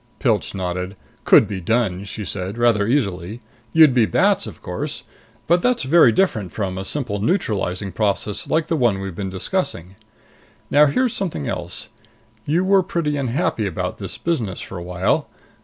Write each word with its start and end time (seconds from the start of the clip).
Pilch 0.17 0.55
nodded. 0.55 0.95
"Could 1.25 1.47
be 1.47 1.61
done," 1.61 2.05
she 2.05 2.25
said. 2.25 2.57
"Rather 2.57 2.87
easily. 2.87 3.39
You'd 3.71 3.93
be 3.93 4.07
bats, 4.07 4.47
of 4.47 4.59
course. 4.59 5.03
But 5.45 5.61
that's 5.61 5.83
very 5.83 6.11
different 6.11 6.51
from 6.51 6.75
a 6.79 6.85
simple 6.85 7.19
neutralizing 7.19 7.91
process 7.91 8.47
like 8.47 8.65
the 8.65 8.75
one 8.75 8.97
we've 8.97 9.13
been 9.13 9.29
discussing.... 9.29 9.95
Now 10.71 10.87
here's 10.87 11.13
something 11.13 11.47
else. 11.47 11.89
You 12.47 12.63
were 12.65 12.81
pretty 12.81 13.15
unhappy 13.15 13.67
about 13.67 13.99
this 13.99 14.17
business 14.17 14.59
for 14.59 14.79
a 14.79 14.83
while. 14.83 15.29